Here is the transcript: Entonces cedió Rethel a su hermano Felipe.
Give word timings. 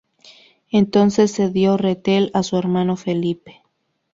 Entonces 0.71 1.31
cedió 1.31 1.77
Rethel 1.77 2.31
a 2.33 2.41
su 2.41 2.57
hermano 2.57 2.97
Felipe. 2.97 3.61